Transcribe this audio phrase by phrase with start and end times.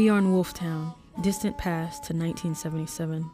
[0.00, 3.30] We are in Wolftown, distant past to 1977.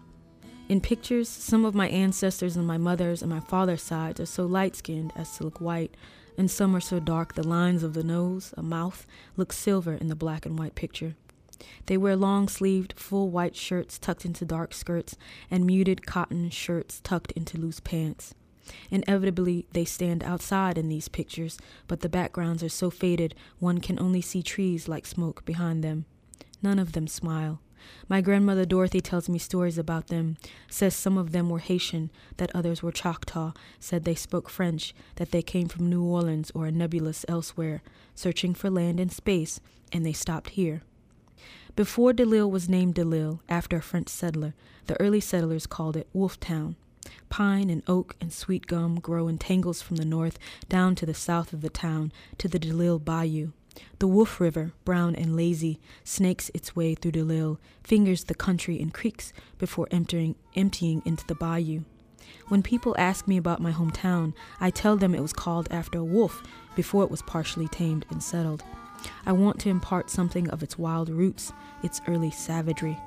[0.68, 4.46] In pictures, some of my ancestors on my mother's and my father's sides are so
[4.46, 5.96] light skinned as to look white,
[6.36, 9.06] and some are so dark the lines of the nose, a mouth,
[9.36, 11.14] look silver in the black and white picture.
[11.86, 15.16] They wear long sleeved, full white shirts tucked into dark skirts
[15.48, 18.34] and muted cotton shirts tucked into loose pants.
[18.90, 24.00] Inevitably, they stand outside in these pictures, but the backgrounds are so faded one can
[24.00, 26.06] only see trees like smoke behind them.
[26.66, 27.60] None of them smile.
[28.08, 30.36] My grandmother Dorothy tells me stories about them,
[30.68, 35.30] says some of them were Haitian, that others were Choctaw, said they spoke French, that
[35.30, 37.84] they came from New Orleans or a nebulous elsewhere,
[38.16, 39.60] searching for land and space,
[39.92, 40.82] and they stopped here.
[41.76, 44.52] Before DeLisle was named DeLisle, after a French settler,
[44.88, 46.74] the early settlers called it Wolftown.
[47.28, 50.36] Pine and oak and sweet gum grow in tangles from the north
[50.68, 53.52] down to the south of the town to the DeLisle Bayou.
[53.98, 58.80] The Wolf River, brown and lazy, snakes its way through the DeLisle, fingers the country
[58.80, 61.82] in creeks before emptying, emptying into the bayou.
[62.48, 66.04] When people ask me about my hometown, I tell them it was called after a
[66.04, 66.42] wolf
[66.74, 68.62] before it was partially tamed and settled.
[69.24, 71.52] I want to impart something of its wild roots,
[71.82, 72.98] its early savagery.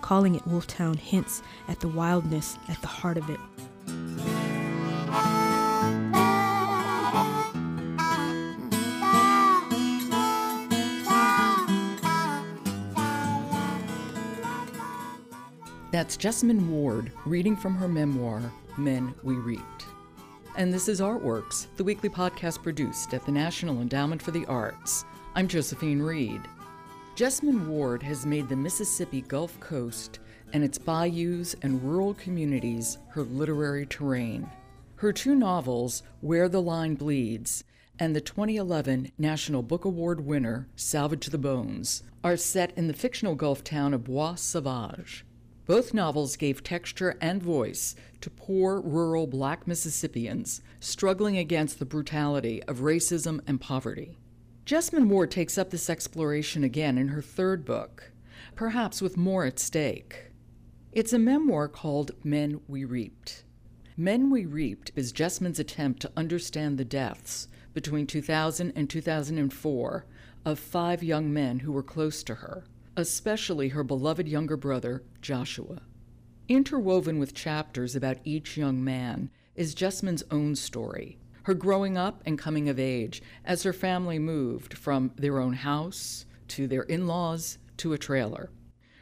[0.00, 4.33] Calling it Wolftown hints at the wildness at the heart of it.
[15.94, 18.42] That's Jesmyn Ward reading from her memoir,
[18.76, 19.86] Men We Reaped.
[20.56, 25.04] And this is Artworks, the weekly podcast produced at the National Endowment for the Arts.
[25.36, 26.40] I'm Josephine Reed.
[27.14, 30.18] Jesmyn Ward has made the Mississippi Gulf Coast
[30.52, 34.50] and its bayous and rural communities her literary terrain.
[34.96, 37.62] Her two novels, Where the Line Bleeds
[38.00, 43.36] and the 2011 National Book Award winner, Salvage the Bones, are set in the fictional
[43.36, 45.24] Gulf town of Bois Sauvage.
[45.66, 52.62] Both novels gave texture and voice to poor rural black Mississippians struggling against the brutality
[52.64, 54.18] of racism and poverty.
[54.66, 58.12] Jesmyn Ward takes up this exploration again in her third book,
[58.54, 60.32] perhaps with more at stake.
[60.92, 63.44] It's a memoir called Men We Reaped.
[63.96, 70.06] Men We Reaped is Jesmyn's attempt to understand the deaths between 2000 and 2004
[70.44, 72.64] of five young men who were close to her
[72.96, 75.82] especially her beloved younger brother, Joshua.
[76.48, 82.38] Interwoven with chapters about each young man is Jesmyn's own story, her growing up and
[82.38, 87.58] coming of age as her family moved from their own house to their in laws
[87.78, 88.50] to a trailer,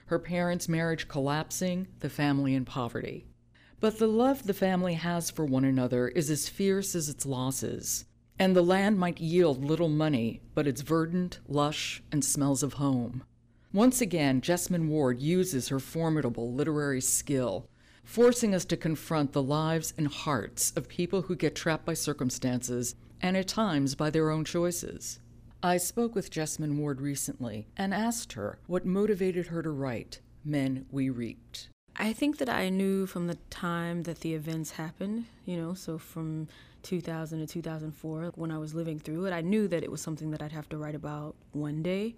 [0.06, 3.26] her parents' marriage collapsing, the family in poverty.
[3.80, 8.04] But the love the family has for one another is as fierce as its losses,
[8.38, 13.24] and the land might yield little money, but it's verdant, lush, and smells of home.
[13.74, 17.66] Once again, Jesmyn Ward uses her formidable literary skill,
[18.04, 22.94] forcing us to confront the lives and hearts of people who get trapped by circumstances
[23.22, 25.20] and at times by their own choices.
[25.62, 30.84] I spoke with Jesmyn Ward recently and asked her what motivated her to write Men
[30.90, 31.70] We Reaped.
[31.96, 35.98] I think that I knew from the time that the events happened, you know, so
[35.98, 36.48] from
[36.82, 40.30] 2000 to 2004, when I was living through it, I knew that it was something
[40.30, 42.14] that I'd have to write about one day.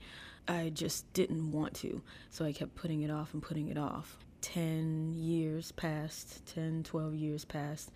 [0.46, 2.02] I just didn't want to.
[2.30, 4.16] So I kept putting it off and putting it off.
[4.42, 7.90] 10 years passed, 10, 12 years passed,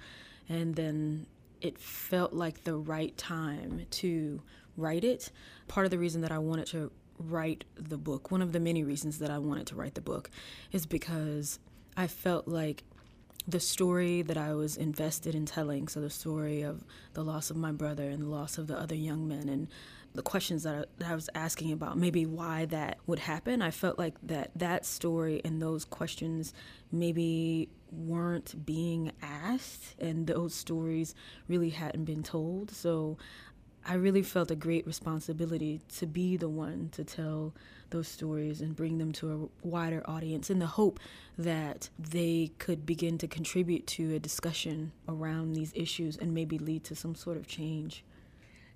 [0.48, 1.26] and then
[1.60, 4.40] it felt like the right time to
[4.76, 5.30] write it.
[5.68, 8.82] Part of the reason that I wanted to write the book, one of the many
[8.82, 10.30] reasons that I wanted to write the book,
[10.72, 11.58] is because
[11.98, 12.84] I felt like
[13.46, 17.56] the story that I was invested in telling, so the story of the loss of
[17.56, 19.68] my brother and the loss of the other young men and
[20.14, 23.70] the questions that I, that I, was asking about maybe why that would happen i
[23.70, 26.54] felt like that that story and those questions
[26.90, 31.14] maybe weren't being asked and those stories
[31.46, 32.70] really hadn't been told.
[32.70, 33.16] So
[33.86, 37.54] i really felt a great responsibility to be the one to tell
[37.90, 41.00] those stories and bring them to a wider audience in the hope
[41.36, 46.84] that they could begin to contribute to a discussion around these issues and maybe lead
[46.84, 48.04] to some sort of change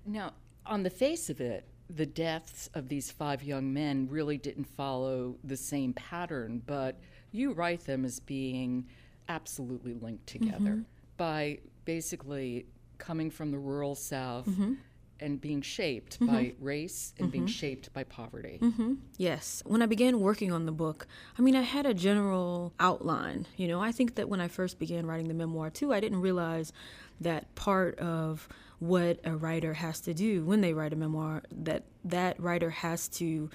[0.05, 0.33] now
[0.65, 5.35] on the face of it, the deaths of these five young men really didn't follow
[5.43, 6.99] the same pattern, but
[7.31, 8.85] you write them as being
[9.29, 10.81] absolutely linked together mm-hmm.
[11.17, 12.65] by basically
[12.97, 14.47] coming from the rural South.
[14.47, 14.73] Mm-hmm.
[15.19, 16.25] And being shaped mm-hmm.
[16.25, 17.51] by race and being mm-hmm.
[17.51, 18.59] shaped by poverty.
[18.61, 18.95] Mm-hmm.
[19.17, 19.63] Yes.
[19.65, 21.07] When I began working on the book,
[21.37, 23.47] I mean, I had a general outline.
[23.55, 26.19] You know, I think that when I first began writing the memoir, too, I didn't
[26.19, 26.73] realize
[27.21, 28.49] that part of
[28.79, 33.07] what a writer has to do when they write a memoir that that writer has
[33.07, 33.49] to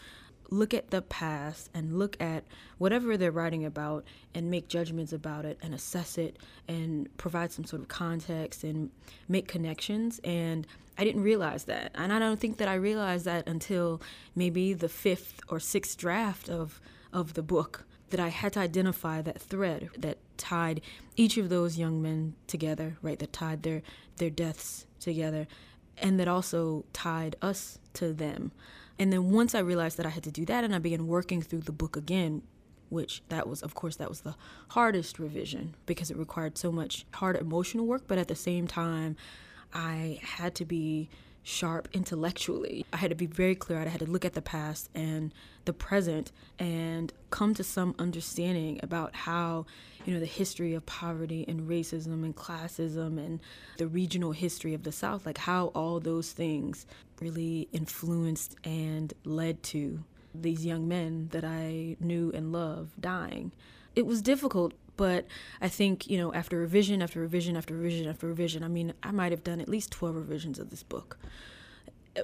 [0.50, 2.44] look at the past and look at
[2.78, 4.04] whatever they're writing about
[4.34, 8.90] and make judgments about it and assess it and provide some sort of context and
[9.28, 10.20] make connections.
[10.24, 10.66] And
[10.96, 11.92] I didn't realize that.
[11.94, 14.00] And I don't think that I realized that until
[14.34, 16.80] maybe the fifth or sixth draft of,
[17.12, 20.80] of the book that I had to identify that thread that tied
[21.16, 23.18] each of those young men together, right?
[23.18, 23.82] That tied their,
[24.16, 25.46] their deaths together
[26.00, 28.52] and that also tied us to them.
[28.98, 31.40] And then once I realized that I had to do that and I began working
[31.42, 32.42] through the book again,
[32.88, 34.34] which that was of course that was the
[34.68, 39.16] hardest revision because it required so much hard emotional work, but at the same time
[39.72, 41.08] I had to be
[41.42, 42.84] sharp intellectually.
[42.92, 43.80] I had to be very clear.
[43.80, 45.32] I had to look at the past and
[45.64, 49.64] the present and come to some understanding about how,
[50.08, 53.40] you know, the history of poverty and racism and classism and
[53.76, 56.86] the regional history of the South, like how all those things
[57.20, 60.02] really influenced and led to
[60.34, 63.52] these young men that I knew and loved dying.
[63.94, 65.26] It was difficult, but
[65.60, 69.10] I think, you know, after revision after revision after revision after revision, I mean, I
[69.10, 71.18] might have done at least 12 revisions of this book.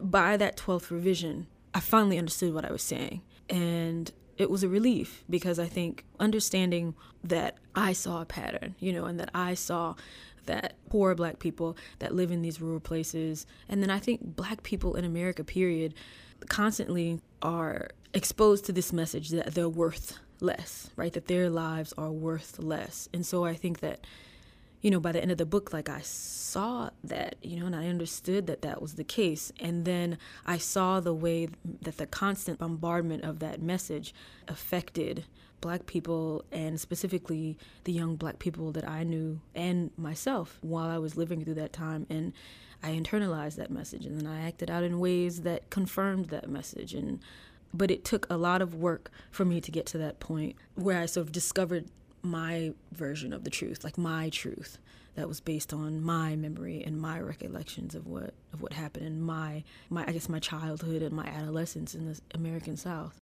[0.01, 3.21] By that 12th revision, I finally understood what I was saying.
[3.51, 8.93] And it was a relief because I think understanding that I saw a pattern, you
[8.93, 9.95] know, and that I saw
[10.47, 14.63] that poor black people that live in these rural places, and then I think black
[14.63, 15.95] people in America, period,
[16.49, 21.13] constantly are exposed to this message that they're worth less, right?
[21.13, 23.09] That their lives are worth less.
[23.13, 24.07] And so I think that,
[24.85, 27.75] you know, by the end of the book, like I saw that, you know, and
[27.75, 29.51] I understood that that was the case.
[29.59, 31.49] And then I saw the way
[31.81, 34.15] that the constant bombardment of that message
[34.47, 35.25] affected
[35.63, 40.99] black people and specifically the young black people that I knew and myself while I
[40.99, 42.07] was living through that time.
[42.11, 42.35] And
[42.83, 46.93] I internalized that message and then I acted out in ways that confirmed that message.
[46.93, 47.21] And
[47.73, 51.01] but it took a lot of work for me to get to that point where
[51.01, 51.87] I sort of discovered
[52.25, 54.79] my version of the truth, like my truth
[55.15, 59.21] that was based on my memory and my recollections of what of what happened in
[59.21, 63.19] my my I guess my childhood and my adolescence in the American South.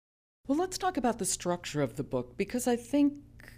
[0.47, 3.15] Well, let's talk about the structure of the book because I think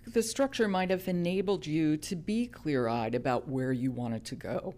[0.07, 4.37] the structure might have enabled you to be clear eyed about where you wanted to
[4.37, 4.75] go.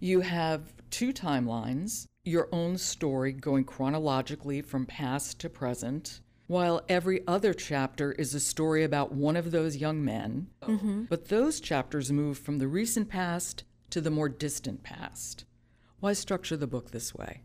[0.00, 6.20] You have two timelines your own story going chronologically from past to present,
[6.52, 10.48] while every other chapter is a story about one of those young men.
[10.60, 11.04] Mm-hmm.
[11.04, 15.46] But those chapters move from the recent past to the more distant past.
[16.00, 17.40] Why structure the book this way?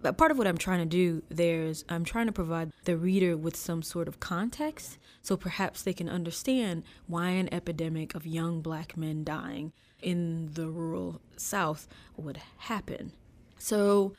[0.00, 2.96] But part of what I'm trying to do there is I'm trying to provide the
[2.96, 8.28] reader with some sort of context so perhaps they can understand why an epidemic of
[8.28, 13.10] young black men dying in the rural South would happen.
[13.58, 14.14] So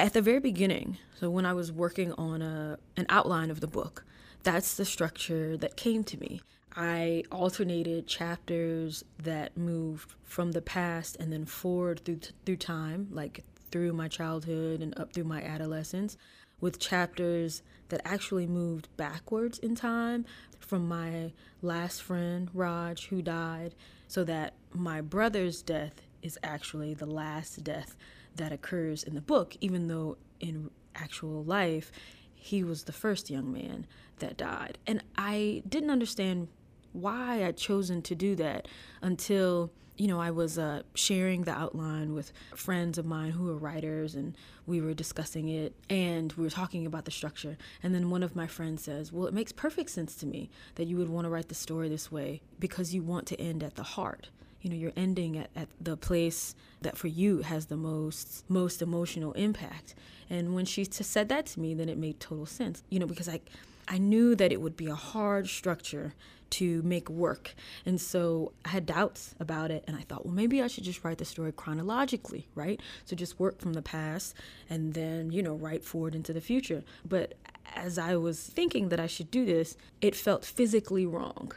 [0.00, 3.66] at the very beginning, so when I was working on a, an outline of the
[3.66, 4.04] book,
[4.42, 6.40] that's the structure that came to me.
[6.74, 13.44] I alternated chapters that moved from the past and then forward through through time, like
[13.70, 16.16] through my childhood and up through my adolescence
[16.60, 20.24] with chapters that actually moved backwards in time
[20.58, 23.74] from my last friend, Raj, who died,
[24.08, 27.96] so that my brother's death is actually the last death
[28.36, 31.92] that occurs in the book, even though in actual life,
[32.34, 33.86] he was the first young man
[34.18, 34.78] that died.
[34.86, 36.48] And I didn't understand
[36.92, 38.66] why I'd chosen to do that
[39.02, 39.70] until
[40.00, 44.14] you know, I was uh, sharing the outline with friends of mine who are writers,
[44.14, 44.34] and
[44.66, 47.58] we were discussing it, and we were talking about the structure.
[47.82, 50.86] And then one of my friends says, Well, it makes perfect sense to me that
[50.86, 53.74] you would want to write the story this way because you want to end at
[53.74, 54.30] the heart.
[54.62, 58.82] You know, you're ending at, at the place that for you has the most most
[58.82, 59.94] emotional impact.
[60.28, 62.82] And when she t- said that to me, then it made total sense.
[62.90, 63.40] You know, because I
[63.88, 66.14] I knew that it would be a hard structure
[66.50, 67.54] to make work.
[67.86, 69.84] And so I had doubts about it.
[69.86, 72.80] And I thought, well, maybe I should just write the story chronologically, right?
[73.04, 74.34] So just work from the past
[74.68, 76.82] and then, you know, write forward into the future.
[77.08, 77.34] But
[77.74, 81.52] as I was thinking that I should do this, it felt physically wrong.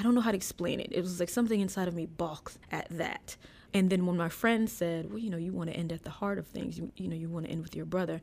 [0.00, 0.88] I don't know how to explain it.
[0.92, 3.36] It was like something inside of me balked at that.
[3.74, 6.10] And then when my friend said, well, you know, you want to end at the
[6.10, 8.22] heart of things, you, you know, you want to end with your brother.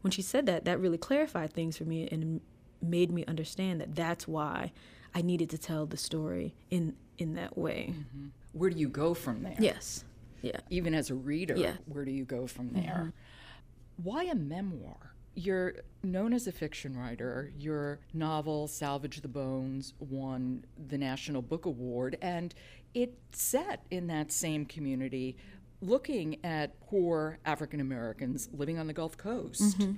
[0.00, 2.40] When she said that, that really clarified things for me and
[2.80, 4.72] made me understand that that's why
[5.14, 7.92] I needed to tell the story in in that way.
[7.92, 8.28] Mm-hmm.
[8.52, 9.56] Where do you go from there?
[9.58, 10.04] Yes.
[10.40, 10.60] Yeah.
[10.70, 11.74] Even as a reader, yeah.
[11.84, 13.12] where do you go from there?
[13.12, 14.02] Mm-hmm.
[14.04, 15.12] Why a memoir?
[15.38, 17.52] You're known as a fiction writer.
[17.56, 22.52] Your novel, Salvage the Bones, won the National Book Award, and
[22.92, 25.36] it's set in that same community,
[25.80, 29.78] looking at poor African Americans living on the Gulf Coast.
[29.78, 29.92] Mm-hmm.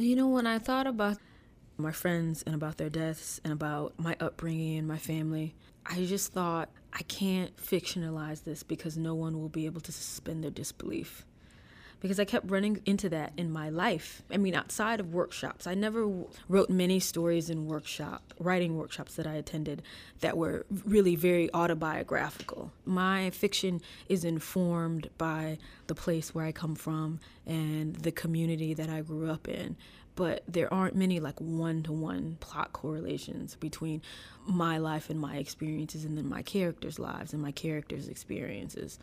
[0.00, 1.18] You know, when I thought about
[1.78, 5.54] my friends and about their deaths and about my upbringing and my family.
[5.84, 10.42] I just thought I can't fictionalize this because no one will be able to suspend
[10.42, 11.26] their disbelief
[12.00, 14.22] because I kept running into that in my life.
[14.30, 16.06] I mean, outside of workshops, I never
[16.48, 19.82] wrote many stories in workshop, writing workshops that I attended
[20.20, 22.72] that were really very autobiographical.
[22.84, 28.90] My fiction is informed by the place where I come from and the community that
[28.90, 29.76] I grew up in.
[30.16, 34.00] But there aren't many like one to one plot correlations between
[34.46, 38.98] my life and my experiences and then my characters' lives and my characters' experiences.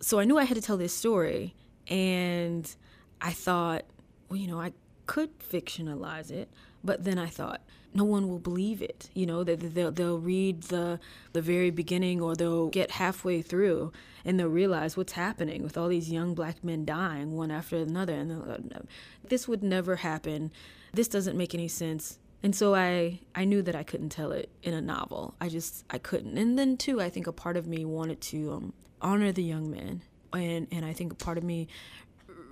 [0.00, 1.54] So I knew I had to tell this story
[1.88, 2.74] and
[3.20, 3.84] I thought,
[4.28, 4.72] well, you know, I
[5.06, 6.50] could fictionalize it,
[6.84, 7.62] but then I thought,
[7.94, 9.10] no one will believe it.
[9.14, 11.00] You know, that they'll, they'll read the
[11.32, 13.92] the very beginning or they'll get halfway through
[14.24, 18.14] and they'll realize what's happening with all these young black men dying one after another.
[18.14, 18.86] And no,
[19.28, 20.52] this would never happen.
[20.92, 22.18] This doesn't make any sense.
[22.42, 25.34] And so I, I knew that I couldn't tell it in a novel.
[25.40, 26.36] I just I couldn't.
[26.38, 29.70] And then too, I think a part of me wanted to um, honor the young
[29.70, 31.68] men and and I think part of me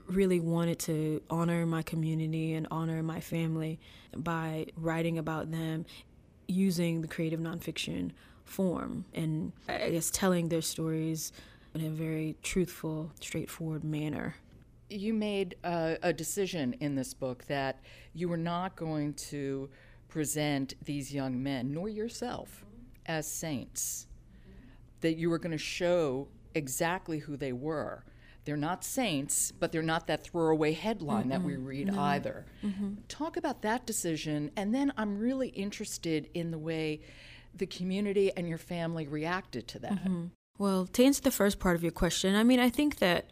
[0.07, 3.81] really wanted to honor my community and honor my family
[4.17, 5.85] by writing about them
[6.47, 8.13] using the creative nonfiction
[8.45, 11.33] form and I guess telling their stories
[11.75, 14.37] in a very truthful, straightforward manner.
[14.89, 17.81] You made a, a decision in this book that
[18.15, 19.69] you were not going to
[20.09, 22.65] present these young men, nor yourself,
[23.05, 24.07] as saints.
[25.01, 28.05] That you were going to show exactly who they were.
[28.45, 31.31] They're not saints, but they're not that throwaway headline mm-hmm.
[31.31, 32.01] that we read no.
[32.01, 32.47] either.
[32.65, 32.95] Mm-hmm.
[33.09, 37.01] Talk about that decision, and then I'm really interested in the way
[37.55, 40.05] the community and your family reacted to that.
[40.05, 40.27] Mm-hmm.
[40.59, 43.27] Well, to answer the first part of your question, I mean, I think that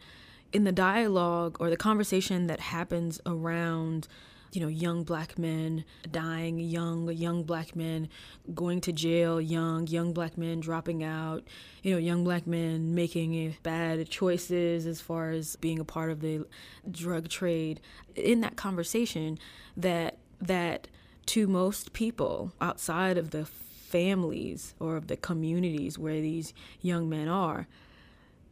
[0.51, 4.07] in the dialogue or the conversation that happens around
[4.55, 8.07] you know, young black men dying young, young black men
[8.53, 11.43] going to jail young, young black men dropping out,
[11.83, 16.21] you know, young black men making bad choices as far as being a part of
[16.21, 16.45] the
[16.89, 17.81] drug trade.
[18.15, 19.37] In that conversation,
[19.75, 20.87] that that
[21.25, 27.27] to most people outside of the families or of the communities where these young men
[27.27, 27.67] are,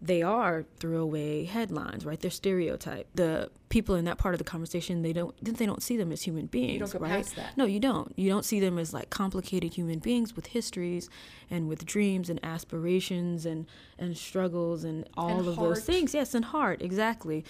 [0.03, 2.19] they are throwaway headlines, right?
[2.19, 3.07] They're stereotype.
[3.15, 6.23] The people in that part of the conversation, they don't they don't see them as
[6.23, 6.73] human beings.
[6.73, 7.23] You don't right?
[7.23, 7.55] past that.
[7.57, 8.11] No, you don't.
[8.17, 11.09] You don't see them as like complicated human beings with histories
[11.49, 13.65] and with dreams and aspirations and
[13.97, 15.75] and struggles and all and of heart.
[15.75, 16.13] those things.
[16.13, 17.45] Yes, and heart, exactly.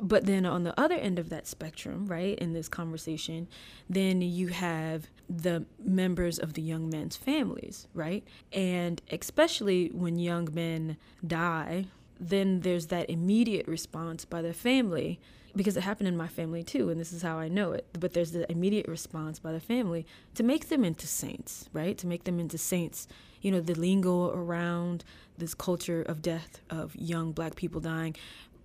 [0.00, 3.48] But then on the other end of that spectrum, right, in this conversation,
[3.88, 8.22] then you have the members of the young men's families, right?
[8.52, 11.86] And especially when young men die,
[12.18, 15.20] then there's that immediate response by the family
[15.54, 17.86] because it happened in my family too and this is how i know it.
[17.98, 21.96] But there's the immediate response by the family to make them into saints right?
[21.98, 23.08] To make them into saints.
[23.40, 25.04] You know the lingo around
[25.38, 28.16] this culture of death of young black people dying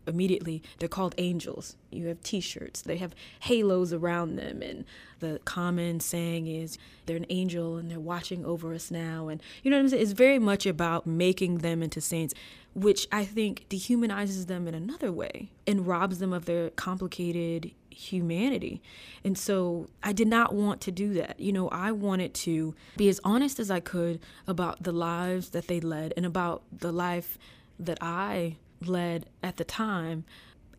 [0.07, 1.75] immediately they're called angels.
[1.91, 4.85] You have t shirts, they have halos around them, and
[5.19, 9.27] the common saying is they're an angel and they're watching over us now.
[9.27, 10.03] And you know what I'm saying?
[10.03, 12.33] It's very much about making them into saints,
[12.73, 18.81] which I think dehumanizes them in another way and robs them of their complicated humanity.
[19.23, 21.39] And so I did not want to do that.
[21.39, 25.67] You know, I wanted to be as honest as I could about the lives that
[25.67, 27.37] they led and about the life
[27.79, 28.57] that I
[28.87, 30.25] led at the time.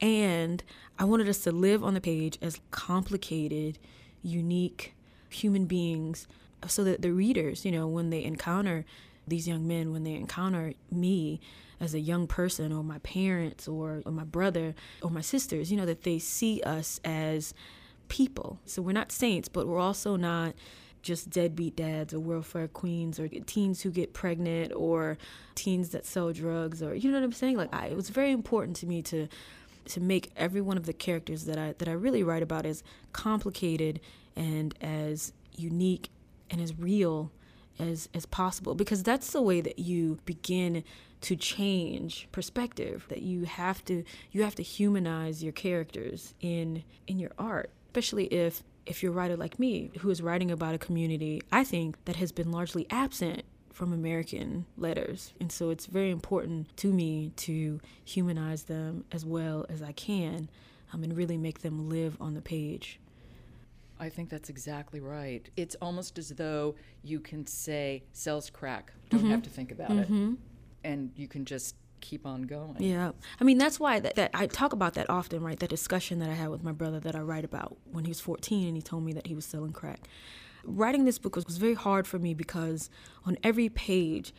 [0.01, 0.63] And
[0.99, 3.79] I wanted us to live on the page as complicated,
[4.23, 4.95] unique
[5.29, 6.27] human beings
[6.67, 8.85] so that the readers, you know, when they encounter
[9.27, 11.41] these young men, when they encounter me
[11.81, 15.77] as a young person or my parents or, or my brother or my sisters, you
[15.77, 17.55] know, that they see us as
[18.09, 18.61] people.
[18.67, 20.55] So we're not saints, but we're also not
[21.03, 25.19] just deadbeat dads or welfare queens or teens who get pregnant or
[25.55, 27.57] teens that sell drugs or you know what I'm saying?
[27.57, 29.29] Like I, it was very important to me to
[29.85, 32.83] to make every one of the characters that I that I really write about as
[33.13, 34.01] complicated
[34.37, 36.11] and as unique
[36.51, 37.31] and as real
[37.79, 40.85] as as possible because that's the way that you begin
[41.23, 47.19] to change perspective that you have to you have to humanize your characters in in
[47.19, 50.79] your art especially if if you're a writer like me, who is writing about a
[50.79, 55.33] community, I think, that has been largely absent from American letters.
[55.41, 60.51] And so it's very important to me to humanize them as well as I can
[60.93, 63.01] um, and really make them live on the page.
[63.99, 65.49] I think that's exactly right.
[65.57, 69.31] It's almost as though you can say, sells crack, don't mm-hmm.
[69.31, 70.33] have to think about mm-hmm.
[70.33, 70.39] it.
[70.85, 72.77] And you can just keep on going.
[72.83, 73.13] Yeah.
[73.41, 75.59] I mean, that's why that, that I talk about that often, right?
[75.59, 78.21] That discussion that I had with my brother that I write about when he was
[78.21, 80.01] 14 and he told me that he was selling crack.
[80.65, 82.91] Writing this book was, was very hard for me because
[83.25, 84.35] on every page,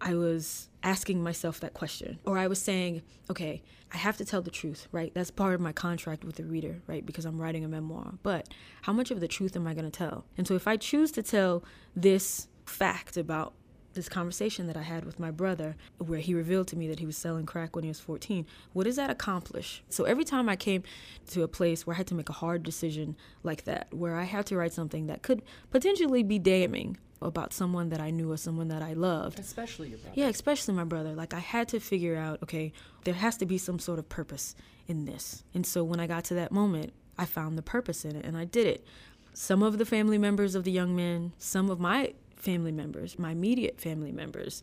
[0.00, 2.18] I was asking myself that question.
[2.26, 5.12] Or I was saying, okay, I have to tell the truth, right?
[5.14, 7.06] That's part of my contract with the reader, right?
[7.06, 8.14] Because I'm writing a memoir.
[8.22, 8.48] But
[8.82, 10.24] how much of the truth am I going to tell?
[10.36, 13.54] And so if I choose to tell this fact about
[13.94, 17.06] this conversation that I had with my brother, where he revealed to me that he
[17.06, 19.82] was selling crack when he was 14, what does that accomplish?
[19.88, 20.82] So every time I came
[21.30, 24.24] to a place where I had to make a hard decision like that, where I
[24.24, 28.36] had to write something that could potentially be damning about someone that I knew or
[28.36, 29.38] someone that I loved.
[29.38, 30.14] Especially your brother.
[30.14, 31.14] Yeah, especially my brother.
[31.14, 32.72] Like I had to figure out, okay,
[33.04, 34.54] there has to be some sort of purpose
[34.86, 35.42] in this.
[35.54, 38.36] And so when I got to that moment, I found the purpose in it and
[38.36, 38.86] I did it.
[39.32, 43.32] Some of the family members of the young men, some of my family members, my
[43.32, 44.62] immediate family members,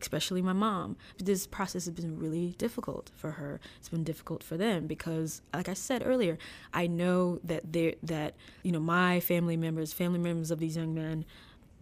[0.00, 0.96] especially my mom.
[1.18, 3.60] This process has been really difficult for her.
[3.78, 6.38] It's been difficult for them because, like I said earlier,
[6.72, 10.94] I know that they that you know my family members, family members of these young
[10.94, 11.24] men,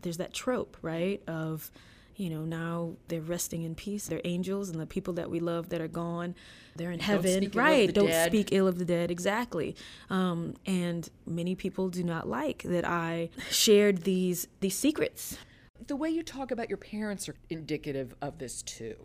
[0.02, 1.70] there's that trope, right, of
[2.18, 4.06] you know now they're resting in peace.
[4.06, 6.34] They're angels, and the people that we love that are gone,
[6.76, 7.92] they're in Don't heaven, of right?
[7.92, 8.30] Don't dead.
[8.30, 9.76] speak ill of the dead, exactly.
[10.10, 15.38] Um, and many people do not like that I shared these these secrets.
[15.86, 18.96] The way you talk about your parents are indicative of this too.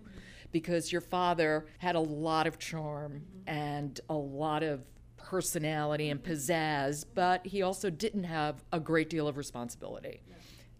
[0.51, 4.83] Because your father had a lot of charm and a lot of
[5.17, 10.21] personality and pizzazz, but he also didn't have a great deal of responsibility.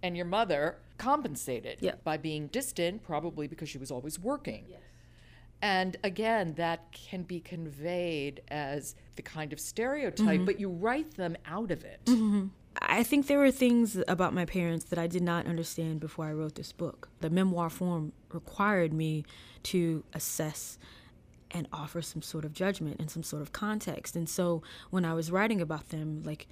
[0.03, 1.95] And your mother compensated Yeah.
[2.03, 4.65] by being distant, probably because she was always working.
[5.61, 10.45] And again, that can be conveyed as the kind of stereotype, mm-hmm.
[10.45, 12.01] but you write them out of it.
[12.05, 12.47] Mm-hmm.
[12.81, 16.33] I think there were things about my parents that I did not understand before I
[16.33, 17.07] wrote this book.
[17.21, 19.23] The memoir form required me
[19.63, 20.77] to assess
[21.51, 24.15] and offer some sort of judgment and some sort of context.
[24.15, 26.47] And so when I was writing about them, like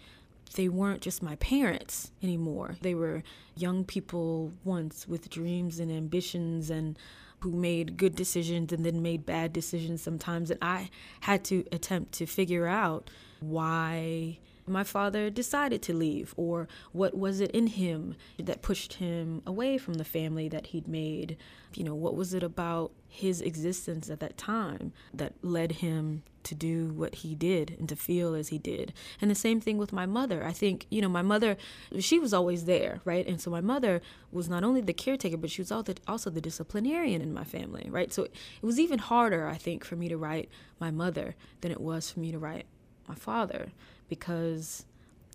[0.55, 2.75] they weren't just my parents anymore.
[2.81, 3.23] They were
[3.55, 6.97] young people once with dreams and ambitions and
[7.39, 10.51] who made good decisions and then made bad decisions sometimes.
[10.51, 10.89] And I
[11.21, 17.39] had to attempt to figure out why my father decided to leave or what was
[17.39, 21.35] it in him that pushed him away from the family that he'd made
[21.73, 26.55] you know what was it about his existence at that time that led him to
[26.55, 28.93] do what he did and to feel as he did.
[29.19, 30.43] And the same thing with my mother.
[30.43, 31.57] I think you know my mother
[31.99, 33.27] she was always there right?
[33.27, 34.01] And so my mother
[34.31, 37.87] was not only the caretaker but she was also also the disciplinarian in my family
[37.89, 38.11] right?
[38.13, 40.49] So it was even harder i think for me to write
[40.79, 42.65] my mother than it was for me to write
[43.07, 43.69] my father
[44.09, 44.85] because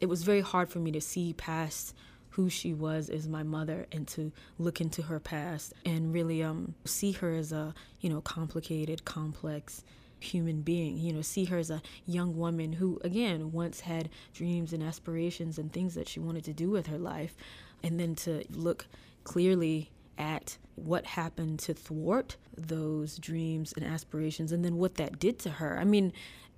[0.01, 1.95] it was very hard for me to see past
[2.31, 6.75] who she was as my mother and to look into her past and really um,
[6.85, 9.83] see her as a you know complicated complex
[10.27, 14.73] human being you know see her as a young woman who again once had dreams
[14.73, 17.35] and aspirations and things that she wanted to do with her life
[17.83, 18.87] and then to look
[19.25, 25.39] clearly at what happened to thwart those dreams and aspirations and then what that did
[25.39, 25.79] to her.
[25.79, 26.13] I mean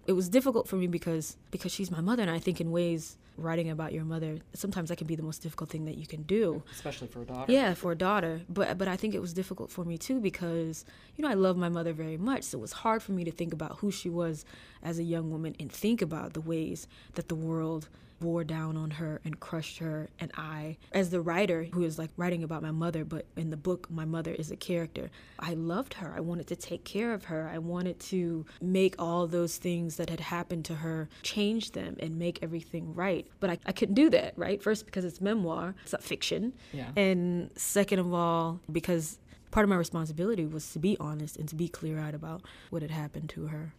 [0.08, 3.16] it was difficult for me because because she's my mother and i think in ways
[3.36, 6.22] writing about your mother sometimes that can be the most difficult thing that you can
[6.22, 6.60] do.
[6.72, 7.52] Especially for a daughter.
[7.52, 8.40] yeah for a daughter.
[8.48, 11.56] But but i think it was difficult for me too because you know i love
[11.56, 12.42] my mother very much.
[12.42, 14.44] So it was hard for me to think about who she was
[14.82, 17.88] as a young woman and think about the ways that the world
[18.20, 20.09] bore down on her and crushed her.
[20.20, 23.57] And i as the writer who is like writing about my mother but in the
[23.57, 26.12] book my mother is a character i loved her.
[26.16, 27.48] I wanted to take care of her.
[27.52, 32.18] I wanted to make all those things that had happened to her change them and
[32.18, 33.26] make everything right.
[33.40, 34.62] But i, I couldn't do that right?
[34.62, 36.52] First because it's memoir it's not fiction.
[36.72, 36.90] Yeah.
[36.96, 39.18] and second of all because
[39.50, 42.90] part of my responsibility was to be honest and to be clear-eyed about what had
[42.90, 43.72] happened to her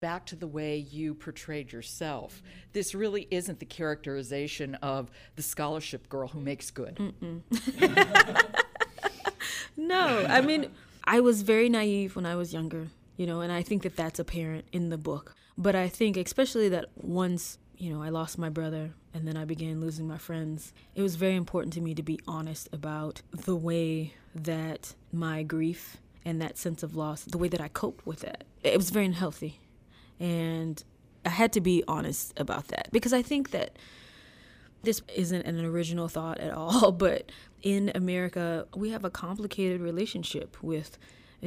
[0.00, 2.42] back to the way you portrayed yourself.
[2.72, 7.12] This really isn't the characterization of the scholarship girl who makes good.
[9.80, 10.72] No, I mean,
[11.04, 14.18] I was very naive when I was younger, you know, and I think that that's
[14.18, 15.36] apparent in the book.
[15.56, 19.44] But I think, especially that once, you know, I lost my brother and then I
[19.44, 23.54] began losing my friends, it was very important to me to be honest about the
[23.54, 28.24] way that my grief and that sense of loss, the way that I coped with
[28.24, 28.42] it.
[28.64, 29.60] It was very unhealthy.
[30.20, 30.82] And
[31.24, 33.78] I had to be honest about that because I think that
[34.82, 37.30] this isn't an original thought at all, but
[37.62, 40.98] in America, we have a complicated relationship with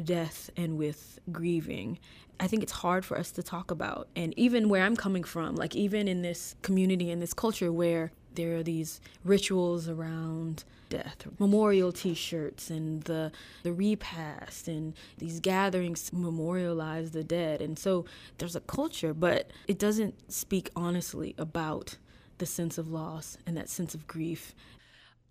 [0.03, 1.99] death and with grieving.
[2.39, 4.07] I think it's hard for us to talk about.
[4.15, 8.11] And even where I'm coming from, like even in this community, in this culture where
[8.35, 11.25] there are these rituals around death.
[11.39, 13.31] Memorial T-shirts and the
[13.63, 18.05] the repast and these gatherings memorialize the dead, and so
[18.37, 21.97] there's a culture, but it doesn't speak honestly about
[22.37, 24.53] the sense of loss and that sense of grief.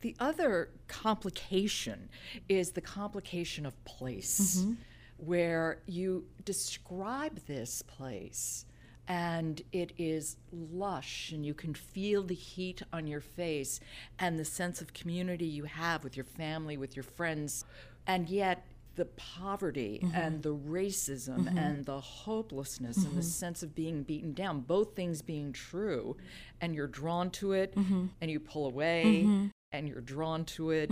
[0.01, 2.09] The other complication
[2.49, 4.75] is the complication of place, mm-hmm.
[5.19, 8.65] where you describe this place
[9.09, 13.81] and it is lush and you can feel the heat on your face
[14.19, 17.65] and the sense of community you have with your family with your friends
[18.07, 18.65] and yet
[18.97, 20.15] the poverty mm-hmm.
[20.15, 21.59] and the racism mm-hmm.
[21.59, 23.07] and the hopelessness mm-hmm.
[23.07, 23.31] and the mm-hmm.
[23.31, 26.17] sense of being beaten down both things being true
[26.61, 28.07] and you're drawn to it mm-hmm.
[28.21, 29.47] and you pull away mm-hmm.
[29.73, 30.91] and you're drawn to it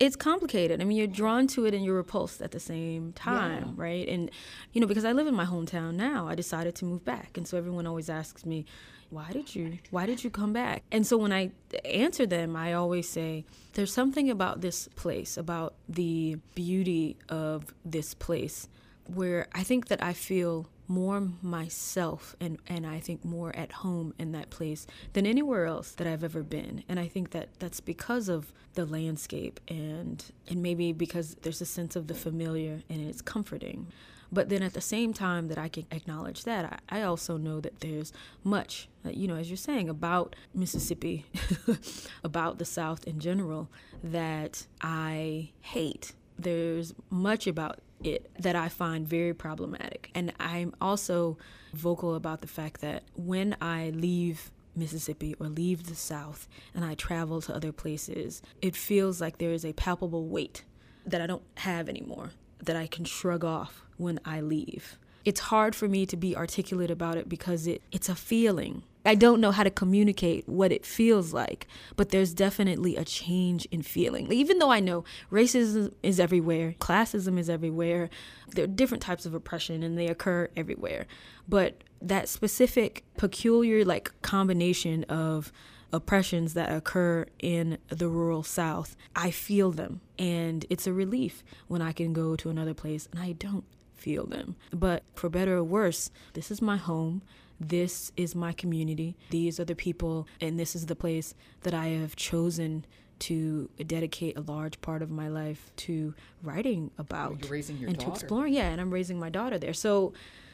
[0.00, 0.80] it's complicated.
[0.80, 3.82] I mean, you're drawn to it and you're repulsed at the same time, yeah.
[3.84, 4.08] right?
[4.08, 4.30] And
[4.72, 7.46] you know, because I live in my hometown now, I decided to move back, and
[7.46, 8.64] so everyone always asks me,
[9.10, 9.78] "Why did you?
[9.90, 11.52] Why did you come back?" And so when I
[11.84, 18.14] answer them, I always say, "There's something about this place, about the beauty of this
[18.14, 18.68] place,
[19.06, 24.14] where I think that I feel more myself and, and I think more at home
[24.18, 26.84] in that place than anywhere else that I've ever been.
[26.88, 31.66] And I think that that's because of the landscape and and maybe because there's a
[31.66, 33.86] sense of the familiar and it's comforting.
[34.32, 37.60] But then at the same time that I can acknowledge that, I, I also know
[37.60, 41.26] that there's much, uh, you know, as you're saying, about Mississippi,
[42.24, 43.70] about the South in general,
[44.02, 46.12] that I hate.
[46.38, 50.10] There's much about it that I find very problematic.
[50.14, 51.38] And I'm also
[51.72, 56.94] vocal about the fact that when I leave Mississippi or leave the South and I
[56.94, 60.64] travel to other places, it feels like there is a palpable weight
[61.06, 62.32] that I don't have anymore,
[62.62, 64.98] that I can shrug off when I leave.
[65.24, 68.82] It's hard for me to be articulate about it because it, it's a feeling.
[69.06, 71.66] I don't know how to communicate what it feels like,
[71.96, 74.30] but there's definitely a change in feeling.
[74.32, 78.10] Even though I know racism is everywhere, classism is everywhere,
[78.48, 81.06] there are different types of oppression and they occur everywhere.
[81.48, 85.52] But that specific, peculiar, like combination of
[85.92, 90.00] oppressions that occur in the rural South, I feel them.
[90.18, 93.64] And it's a relief when I can go to another place and I don't
[93.94, 94.56] feel them.
[94.72, 97.22] But for better or worse, this is my home.
[97.58, 99.16] This is my community.
[99.30, 102.84] These are the people, and this is the place that I have chosen
[103.18, 107.98] to dedicate a large part of my life to writing about You're raising your and
[107.98, 108.10] daughter.
[108.10, 108.52] to exploring.
[108.52, 109.72] Yeah, and I'm raising my daughter there.
[109.72, 110.12] So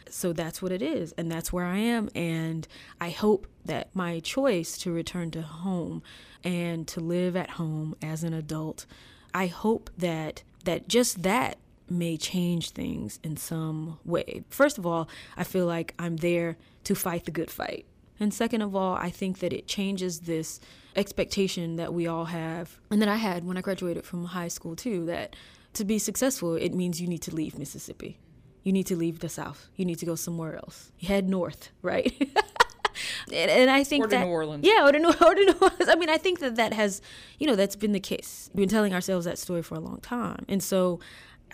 [0.08, 2.66] so that's what it is and that's where I am and
[3.00, 6.02] I hope that my choice to return to home
[6.44, 8.84] and to live at home as an adult
[9.32, 11.56] I hope that that just that
[11.88, 14.44] may change things in some way.
[14.50, 17.86] First of all, I feel like I'm there to fight the good fight.
[18.18, 20.60] And second of all, I think that it changes this
[20.94, 24.76] expectation that we all have and that I had when I graduated from high school
[24.76, 25.34] too that
[25.74, 28.18] to be successful, it means you need to leave Mississippi.
[28.62, 29.68] You need to leave the South.
[29.74, 30.92] You need to go somewhere else.
[31.02, 32.12] Head north, right?
[33.32, 34.64] and, and, I think or that New Orleans.
[34.66, 35.88] yeah, or to New, or to New Orleans.
[35.88, 37.00] I mean, I think that that has,
[37.38, 38.50] you know, that's been the case.
[38.52, 41.00] We've been telling ourselves that story for a long time, and so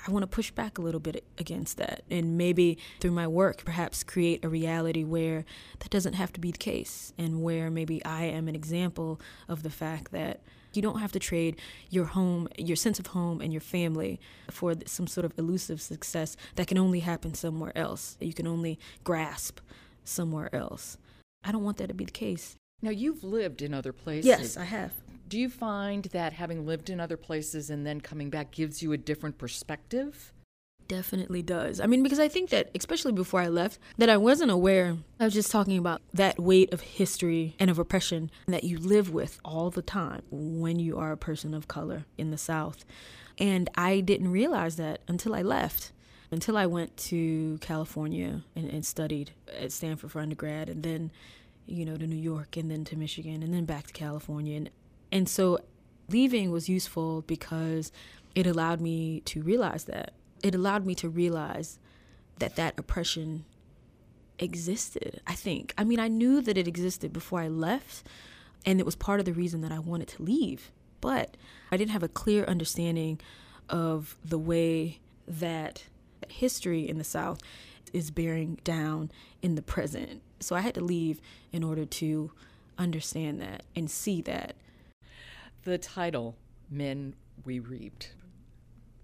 [0.07, 3.65] I want to push back a little bit against that and maybe through my work
[3.65, 5.45] perhaps create a reality where
[5.81, 9.63] that doesn't have to be the case and where maybe I am an example of
[9.63, 10.41] the fact that
[10.73, 11.57] you don't have to trade
[11.91, 16.37] your home, your sense of home and your family for some sort of elusive success
[16.57, 18.17] that can only happen somewhere else.
[18.21, 19.61] That you can only grasp
[20.05, 20.99] somewhere else.
[21.43, 22.57] I don't want that to be the case.
[22.83, 24.27] Now, you've lived in other places.
[24.27, 24.93] Yes, I have.
[25.29, 28.93] Do you find that having lived in other places and then coming back gives you
[28.93, 30.33] a different perspective?
[30.87, 31.81] Definitely does.
[31.81, 34.97] I mean, because I think that, especially before I left, that I wasn't aware.
[35.21, 39.13] I was just talking about that weight of history and of oppression that you live
[39.13, 42.87] with all the time when you are a person of color in the South.
[43.37, 45.93] And I didn't realize that until I left
[46.31, 51.11] until I went to California and, and, studied at Stanford for undergrad, and then,
[51.67, 54.59] you know, to New York, and then to Michigan, and then back to California.
[54.59, 54.69] And
[55.11, 55.59] and so
[56.09, 57.93] leaving was useful because
[58.35, 60.13] it allowed me to realize that.
[60.43, 61.79] It allowed me to realize
[62.39, 63.45] that that oppression
[64.39, 65.75] existed, I think.
[65.77, 68.07] I mean, I knew that it existed before I left,
[68.65, 70.71] and it was part of the reason that I wanted to leave.
[71.01, 71.37] But
[71.71, 73.21] I didn't have a clear understanding
[73.69, 75.85] of the way that
[76.29, 77.41] history in the South
[77.93, 79.11] is bearing down
[79.43, 80.23] in the present.
[80.41, 81.21] So I had to leave
[81.53, 82.31] in order to
[82.77, 84.55] understand that and see that
[85.65, 86.37] the title,
[86.71, 88.15] Men We Reaped.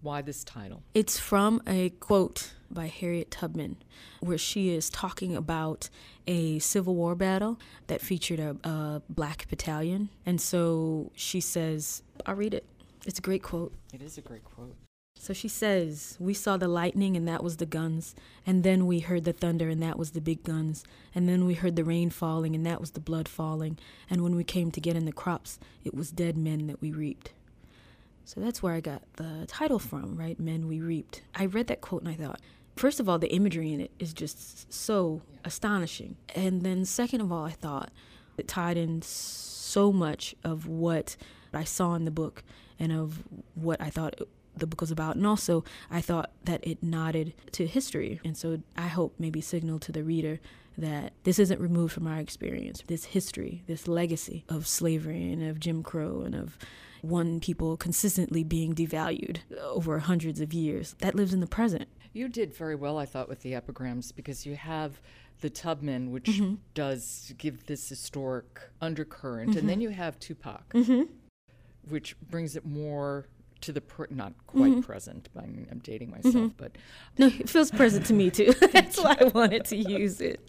[0.01, 0.83] Why this title?
[0.93, 3.77] It's from a quote by Harriet Tubman,
[4.21, 5.88] where she is talking about
[6.27, 10.11] a Civil War battle that featured a, a black battalion.
[10.27, 12.67] And so she says, I'll read it.
[13.07, 13.73] It's a great quote.
[13.95, 14.77] It is a great quote.
[15.25, 18.15] So she says, We saw the lightning, and that was the guns.
[18.47, 20.85] And then we heard the thunder, and that was the big guns.
[21.15, 23.79] And then we heard the rain falling, and that was the blood falling.
[24.11, 26.93] And when we came to get in the crops, it was dead men that we
[26.93, 27.33] reaped.
[28.27, 30.39] So that's where I got the title from, right?
[30.39, 31.23] Men We Reaped.
[31.35, 32.43] I read that quote and I thought,
[32.77, 36.17] first of all, the imagery in it is just so astonishing.
[36.35, 37.91] And then, second of all, I thought
[38.37, 41.17] it tied in so much of what
[41.55, 42.43] I saw in the book
[42.79, 43.23] and of
[43.55, 44.21] what I thought
[44.57, 45.17] the book was about.
[45.17, 48.21] And also, I thought that it nodded to history.
[48.25, 50.40] And so I hope maybe signaled to the reader
[50.77, 52.83] that this isn't removed from our experience.
[52.87, 56.59] This history, this legacy of slavery and of Jim Crow and of
[57.01, 61.88] one people consistently being devalued over hundreds of years, that lives in the present.
[62.12, 65.01] You did very well, I thought, with the epigrams because you have
[65.40, 66.55] the Tubman, which mm-hmm.
[66.73, 69.59] does give this historic undercurrent, mm-hmm.
[69.59, 71.03] and then you have Tupac, mm-hmm.
[71.88, 73.27] which brings it more
[73.66, 74.81] to the pr- not quite mm-hmm.
[74.81, 75.29] present.
[75.37, 76.48] I'm, I'm dating myself, mm-hmm.
[76.57, 76.72] but
[77.18, 78.53] no, it feels present to me too.
[78.72, 80.48] That's why I wanted to use it.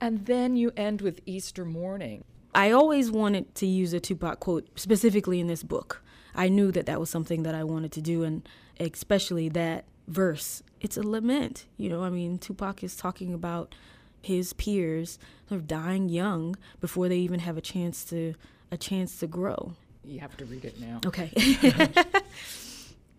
[0.00, 2.24] And then you end with Easter morning.
[2.54, 6.02] I always wanted to use a Tupac quote specifically in this book.
[6.34, 10.62] I knew that that was something that I wanted to do, and especially that verse.
[10.80, 12.02] It's a lament, you know.
[12.02, 13.74] I mean, Tupac is talking about
[14.20, 15.18] his peers
[15.48, 18.34] sort of dying young before they even have a chance to
[18.70, 19.74] a chance to grow.
[20.06, 21.00] You have to read it now.
[21.06, 21.32] Okay.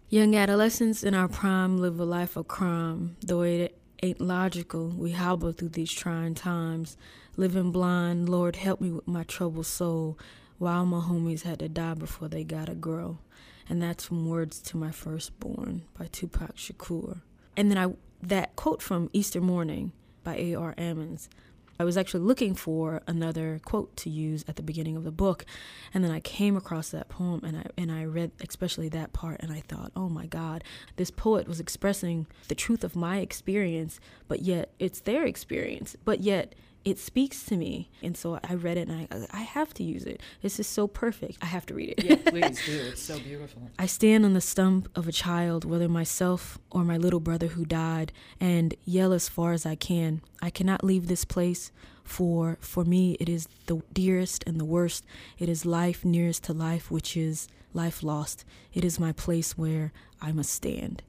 [0.10, 4.90] Young adolescents in our prime live a life of crime, though it ain't logical.
[4.90, 6.96] We hobble through these trying times,
[7.38, 8.30] living blind.
[8.30, 10.18] Lord, help me with my troubled soul.
[10.58, 13.18] While my homies had to die before they got to grow.
[13.68, 17.22] And that's from Words to My Firstborn by Tupac Shakur.
[17.58, 19.92] And then I that quote from Easter Morning
[20.24, 20.74] by A.R.
[20.78, 21.28] Ammons
[21.80, 25.46] I was actually looking for another quote to use at the beginning of the book,
[25.94, 29.38] and then I came across that poem and I and I read especially that part
[29.42, 30.64] and I thought, "Oh my god,
[30.96, 36.22] this poet was expressing the truth of my experience, but yet it's their experience, but
[36.22, 37.90] yet it speaks to me.
[38.04, 40.22] And so I read it and I, I have to use it.
[40.44, 41.40] This is so perfect.
[41.42, 42.04] I have to read it.
[42.04, 42.80] yeah, please do.
[42.92, 43.64] It's so beautiful.
[43.80, 47.66] I stand on the stump of a child, whether myself or my little brother who
[47.66, 50.22] died, and yell as far as I can.
[50.44, 51.72] I cannot leave this place,
[52.04, 55.04] for for me it is the dearest and the worst.
[55.40, 58.46] It is life nearest to life, which is life lost.
[58.74, 61.02] It is my place where I must stand.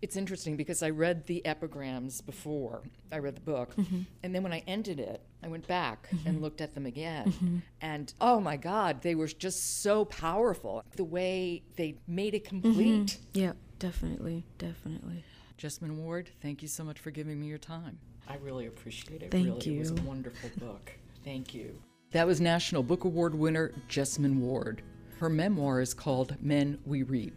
[0.00, 3.74] It's interesting because I read the epigrams before I read the book.
[3.76, 4.02] Mm-hmm.
[4.22, 6.28] And then when I ended it, I went back mm-hmm.
[6.28, 7.32] and looked at them again.
[7.32, 7.56] Mm-hmm.
[7.80, 10.84] And oh my God, they were just so powerful.
[10.96, 13.06] The way they made it complete.
[13.06, 13.38] Mm-hmm.
[13.38, 14.44] Yeah, definitely.
[14.58, 15.24] Definitely.
[15.58, 17.98] Jesmyn Ward, thank you so much for giving me your time.
[18.28, 19.32] I really appreciate it.
[19.32, 19.70] Thank really.
[19.70, 19.76] you.
[19.76, 20.92] It was a wonderful book.
[21.24, 21.80] Thank you.
[22.12, 24.82] That was National Book Award winner Jesmyn Ward.
[25.18, 27.34] Her memoir is called Men We Reap.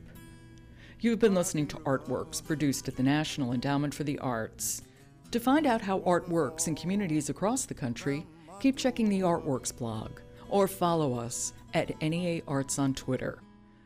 [1.03, 4.83] You've been listening to Artworks, produced at the National Endowment for the Arts.
[5.31, 8.27] To find out how art works in communities across the country,
[8.59, 13.39] keep checking the Artworks blog or follow us at NEA Arts on Twitter.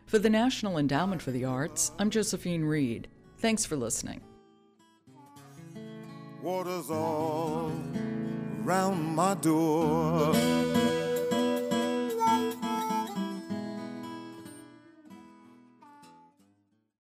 [0.08, 3.08] For the National Endowment for the Arts, I'm Josephine Reed.
[3.38, 4.20] Thanks for listening.
[6.42, 7.72] Water's all
[8.66, 10.36] around my door.